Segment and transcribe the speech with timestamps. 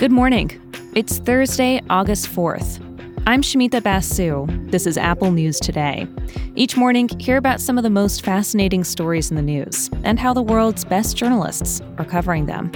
[0.00, 0.50] Good morning.
[0.94, 2.80] It's Thursday, August 4th.
[3.26, 4.46] I'm Shamita Basu.
[4.70, 6.06] This is Apple News Today.
[6.54, 10.32] Each morning, hear about some of the most fascinating stories in the news and how
[10.32, 12.72] the world's best journalists are covering them.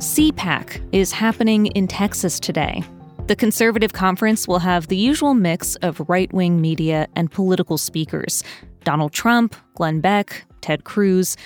[0.00, 2.82] CPAC is happening in Texas today.
[3.28, 8.42] The conservative conference will have the usual mix of right wing media and political speakers
[8.82, 11.36] Donald Trump, Glenn Beck, Ted Cruz.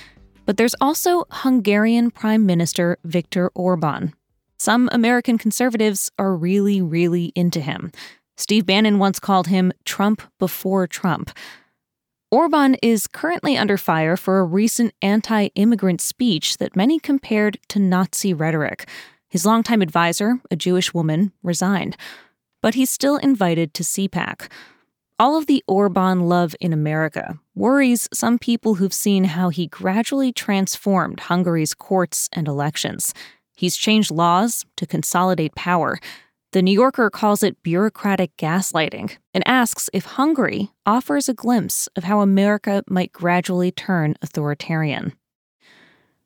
[0.45, 4.12] But there's also Hungarian Prime Minister Viktor Orban.
[4.59, 7.92] Some American conservatives are really, really into him.
[8.37, 11.30] Steve Bannon once called him Trump before Trump.
[12.30, 17.79] Orban is currently under fire for a recent anti immigrant speech that many compared to
[17.79, 18.88] Nazi rhetoric.
[19.29, 21.96] His longtime advisor, a Jewish woman, resigned.
[22.62, 24.48] But he's still invited to CPAC.
[25.19, 30.32] All of the Orban love in America worries some people who've seen how he gradually
[30.32, 33.15] transformed Hungary's courts and elections.
[33.55, 35.99] He's changed laws to consolidate power.
[36.52, 42.05] The New Yorker calls it bureaucratic gaslighting and asks if Hungary offers a glimpse of
[42.05, 45.13] how America might gradually turn authoritarian.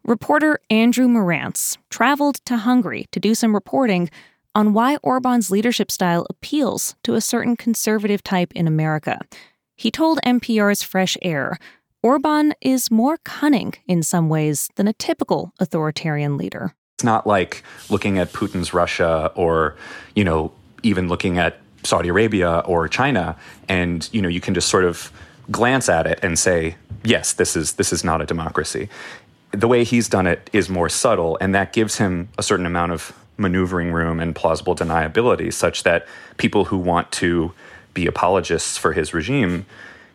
[0.04, 4.08] Reporter Andrew Marantz traveled to Hungary to do some reporting
[4.56, 9.20] on why Orban's leadership style appeals to a certain conservative type in America.
[9.76, 11.58] He told NPR's Fresh Air
[12.02, 16.72] Orban is more cunning in some ways than a typical authoritarian leader.
[16.96, 19.76] It's not like looking at Putin's Russia or,
[20.14, 23.36] you know, even looking at Saudi Arabia or China
[23.68, 25.12] and, you know, you can just sort of
[25.50, 28.88] glance at it and say, yes, this is this is not a democracy.
[29.50, 32.92] The way he's done it is more subtle and that gives him a certain amount
[32.92, 36.06] of maneuvering room and plausible deniability such that
[36.36, 37.52] people who want to
[37.94, 39.66] be apologists for his regime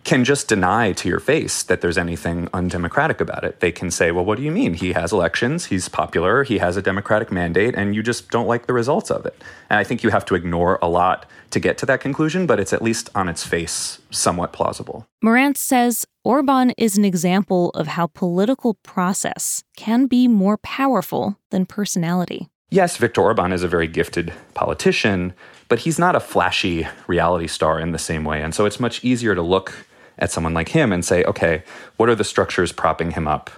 [0.04, 3.60] can just deny to your face that there's anything undemocratic about it.
[3.60, 4.74] They can say, well, what do you mean?
[4.74, 8.66] He has elections, he's popular, he has a democratic mandate, and you just don't like
[8.66, 9.36] the results of it.
[9.70, 12.60] And I think you have to ignore a lot to get to that conclusion, but
[12.60, 15.06] it's at least on its face somewhat plausible.
[15.24, 21.66] Marantz says Orban is an example of how political process can be more powerful than
[21.66, 22.51] personality.
[22.74, 25.34] Yes, Viktor Orban is a very gifted politician,
[25.68, 28.42] but he's not a flashy reality star in the same way.
[28.42, 29.86] And so it's much easier to look
[30.18, 31.64] at someone like him and say, okay,
[31.98, 33.52] what are the structures propping him up?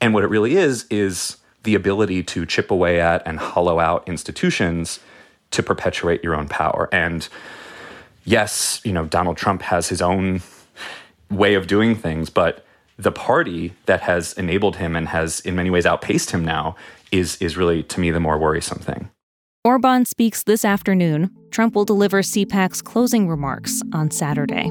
[0.00, 4.08] And what it really is, is the ability to chip away at and hollow out
[4.08, 4.98] institutions
[5.52, 6.88] to perpetuate your own power.
[6.90, 7.28] And
[8.24, 10.42] yes, you know, Donald Trump has his own
[11.30, 12.65] way of doing things, but
[12.98, 16.76] the party that has enabled him and has in many ways outpaced him now
[17.12, 19.10] is is really to me the more worrisome thing.
[19.64, 21.30] Orban speaks this afternoon.
[21.50, 24.70] Trump will deliver CPAC's closing remarks on Saturday.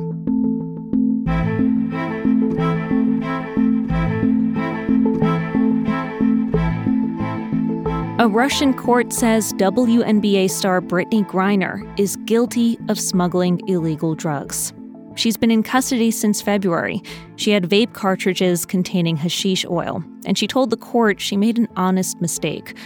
[8.18, 14.74] A Russian court says WNBA star Brittney Griner is guilty of smuggling illegal drugs.
[15.16, 17.02] She's been in custody since February.
[17.38, 21.70] She had vape cartridges containing hashish oil, and she told the court she made an
[21.78, 22.78] honest mistake.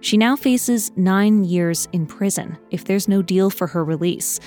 [0.00, 4.38] She now faces nine years in prison if there's no deal for her release.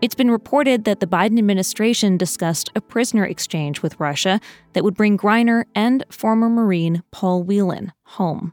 [0.00, 4.40] It's been reported that the Biden administration discussed a prisoner exchange with Russia
[4.72, 8.52] that would bring Griner and former Marine Paul Whelan home.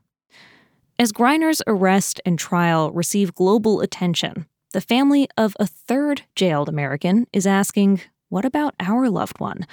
[0.98, 7.28] As Griner's arrest and trial receive global attention, the family of a third jailed American
[7.32, 8.02] is asking
[8.36, 9.66] what about our loved one?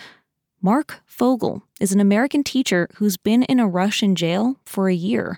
[0.61, 5.37] Marc Fogel is an American teacher who's been in a Russian jail for a year.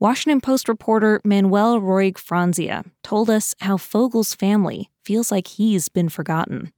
[0.00, 6.08] Washington Post reporter Manuel Roig Franzia told us how Fogel's family feels like he's been
[6.08, 6.72] forgotten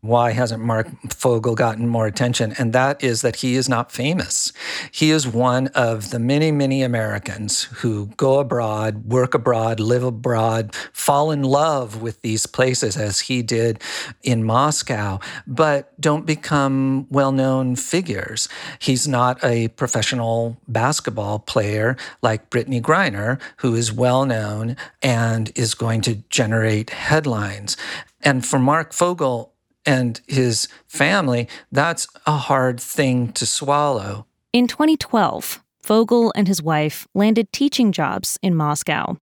[0.00, 2.54] why hasn't Marc Fogel gotten more attention?
[2.56, 4.52] And that is that he is not famous.
[4.92, 10.72] He is one of the many, many Americans who go abroad, work abroad, live abroad,
[10.92, 13.82] fall in love with these places as he did
[14.22, 18.48] in Moscow, but don't become well known figures.
[18.78, 25.74] He's not a professional basketball player like Brittney Griner, who is well known and is
[25.74, 27.76] going to generate headlines.
[28.22, 29.52] And for Marc Fogel,
[29.88, 34.26] and his family, that's a hard thing to swallow.
[34.52, 39.16] In 2012, Fogel and his wife landed teaching jobs in Moscow.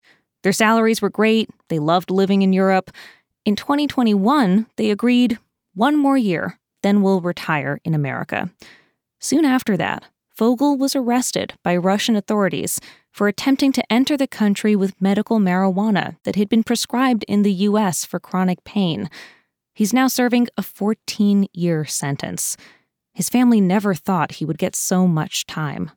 [0.42, 2.90] Their salaries were great, they loved living in Europe.
[3.44, 5.38] In 2021, they agreed
[5.74, 8.48] one more year, then we'll retire in America.
[9.20, 12.80] Soon after that, Fogel was arrested by Russian authorities
[13.12, 17.52] for attempting to enter the country with medical marijuana that had been prescribed in the
[17.68, 18.06] U.S.
[18.06, 19.10] for chronic pain.
[19.74, 22.56] He's now serving a 14 year sentence.
[23.12, 25.90] His family never thought he would get so much time.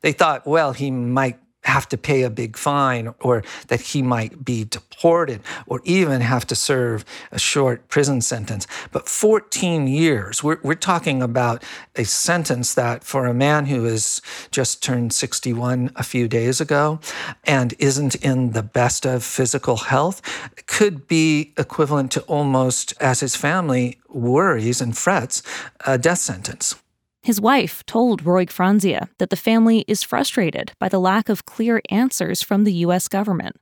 [0.00, 1.38] They thought, well, he might
[1.70, 6.46] have to pay a big fine or that he might be deported or even have
[6.46, 8.66] to serve a short prison sentence.
[8.92, 11.62] But 14 years, we're, we're talking about
[11.96, 14.20] a sentence that for a man who has
[14.50, 17.00] just turned 61 a few days ago
[17.44, 20.20] and isn't in the best of physical health
[20.66, 25.42] could be equivalent to almost, as his family worries and frets,
[25.86, 26.74] a death sentence.
[27.22, 31.82] His wife told Roig Franzia that the family is frustrated by the lack of clear
[31.90, 33.08] answers from the U.S.
[33.08, 33.56] government.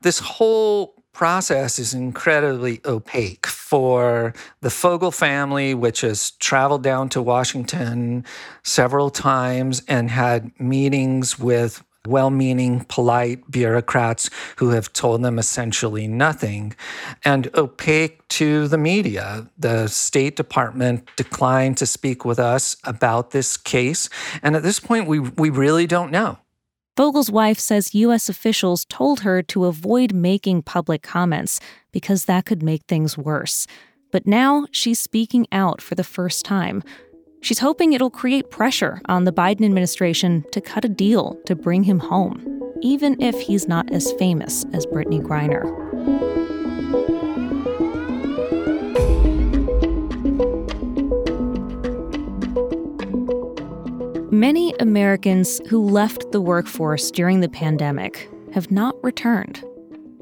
[0.00, 7.22] This whole process is incredibly opaque for the Fogel family, which has traveled down to
[7.22, 8.24] Washington
[8.64, 16.06] several times and had meetings with well meaning, polite bureaucrats who have told them essentially
[16.06, 16.74] nothing,
[17.24, 19.48] and opaque to the media.
[19.58, 24.08] The State Department declined to speak with us about this case.
[24.42, 26.38] And at this point, we, we really don't know.
[26.96, 28.28] Fogel's wife says U.S.
[28.28, 31.58] officials told her to avoid making public comments
[31.90, 33.66] because that could make things worse.
[34.12, 36.84] But now she's speaking out for the first time,
[37.44, 41.82] She's hoping it'll create pressure on the Biden administration to cut a deal to bring
[41.82, 42.42] him home,
[42.80, 45.62] even if he's not as famous as Brittney Griner.
[54.32, 59.62] Many Americans who left the workforce during the pandemic have not returned.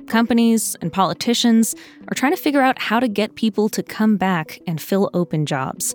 [0.08, 1.76] Companies and politicians
[2.08, 5.46] are trying to figure out how to get people to come back and fill open
[5.46, 5.94] jobs.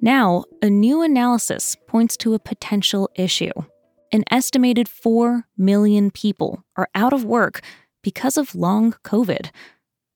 [0.00, 3.50] Now, a new analysis points to a potential issue.
[4.12, 7.60] An estimated 4 million people are out of work
[8.02, 9.50] because of long COVID.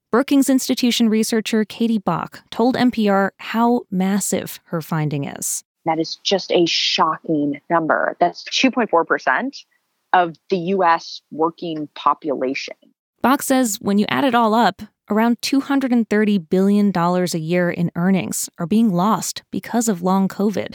[0.09, 5.65] Brookings Institution researcher Katie Bach told NPR how massive her finding is.
[5.85, 8.15] That is just a shocking number.
[8.21, 9.65] That's 2.4%
[10.13, 12.75] of the US working population.
[13.21, 14.81] Bach says when you add it all up,
[15.13, 20.73] Around $230 billion a year in earnings are being lost because of long COVID.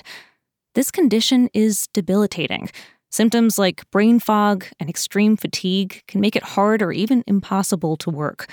[0.77, 2.71] This condition is debilitating.
[3.11, 8.11] Symptoms like brain fog and extreme fatigue can make it hard or even impossible to
[8.11, 8.49] work.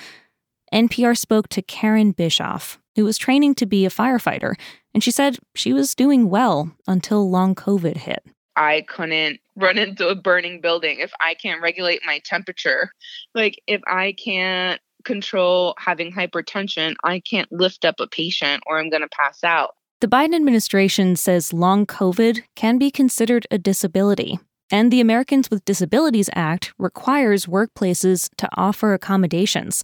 [0.74, 4.54] NPR spoke to Karen Bischoff, who was training to be a firefighter,
[4.92, 8.24] and she said she was doing well until long COVID hit.
[8.56, 12.90] I couldn't run into a burning building if I can't regulate my temperature.
[13.36, 18.90] Like, if I can't control having hypertension, I can't lift up a patient or I'm
[18.90, 19.76] going to pass out.
[20.02, 24.38] The Biden administration says long COVID can be considered a disability.
[24.70, 29.82] And the Americans with Disabilities Act requires workplaces to offer accommodations.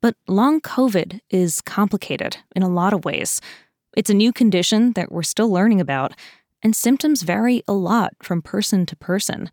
[0.00, 3.40] But long COVID is complicated in a lot of ways.
[3.96, 6.12] It's a new condition that we're still learning about,
[6.62, 9.50] and symptoms vary a lot from person to person.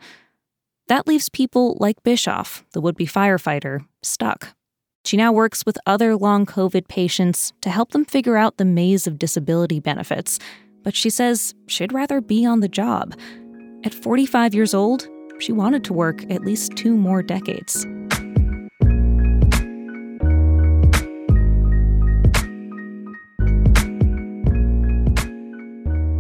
[0.88, 4.56] That leaves people like Bischoff, the would be firefighter, stuck.
[5.06, 9.06] She now works with other long COVID patients to help them figure out the maze
[9.06, 10.40] of disability benefits,
[10.82, 13.14] but she says she'd rather be on the job.
[13.84, 15.08] At 45 years old,
[15.38, 17.86] she wanted to work at least two more decades.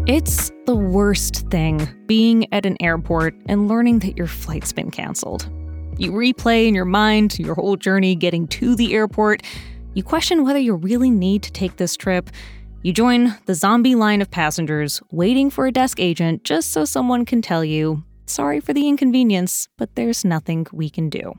[0.07, 5.49] It's the worst thing being at an airport and learning that your flight's been canceled.
[5.97, 9.43] You replay in your mind your whole journey getting to the airport.
[9.93, 12.29] You question whether you really need to take this trip.
[12.81, 17.23] You join the zombie line of passengers waiting for a desk agent just so someone
[17.23, 21.33] can tell you, sorry for the inconvenience, but there's nothing we can do.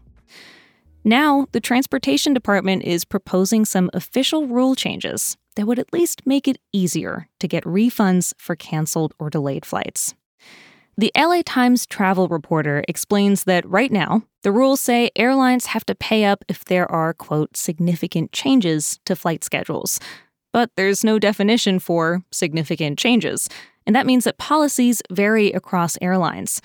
[1.04, 6.48] Now, the Transportation Department is proposing some official rule changes that would at least make
[6.48, 10.14] it easier to get refunds for canceled or delayed flights.
[10.98, 15.94] The LA Times travel reporter explains that right now, the rules say airlines have to
[15.94, 20.00] pay up if there are, quote, significant changes to flight schedules.
[20.54, 23.46] But there's no definition for significant changes,
[23.86, 26.62] and that means that policies vary across airlines.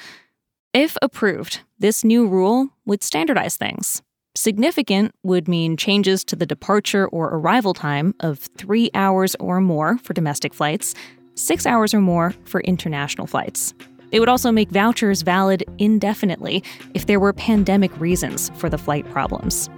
[0.73, 4.01] If approved, this new rule would standardize things.
[4.33, 9.97] Significant would mean changes to the departure or arrival time of three hours or more
[9.97, 10.95] for domestic flights,
[11.35, 13.73] six hours or more for international flights.
[14.11, 16.63] They would also make vouchers valid indefinitely
[16.93, 19.69] if there were pandemic reasons for the flight problems.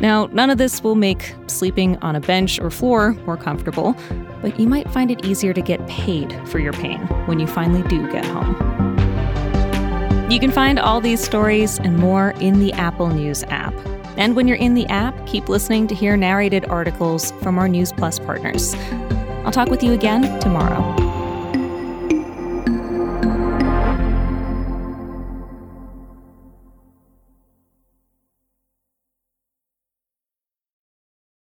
[0.00, 3.96] Now, none of this will make sleeping on a bench or floor more comfortable,
[4.42, 7.86] but you might find it easier to get paid for your pain when you finally
[7.88, 8.54] do get home.
[10.30, 13.74] You can find all these stories and more in the Apple News app.
[14.16, 17.92] And when you're in the app, keep listening to hear narrated articles from our News
[17.92, 18.74] Plus partners.
[19.44, 21.03] I'll talk with you again tomorrow.